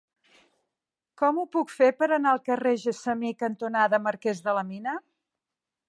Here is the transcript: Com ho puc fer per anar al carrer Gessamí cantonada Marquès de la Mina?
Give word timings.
Com 1.21 1.41
ho 1.41 1.45
puc 1.57 1.73
fer 1.75 1.89
per 1.99 2.07
anar 2.17 2.31
al 2.37 2.41
carrer 2.49 2.73
Gessamí 2.87 3.35
cantonada 3.45 4.01
Marquès 4.09 4.43
de 4.49 4.59
la 4.61 4.69
Mina? 4.73 4.99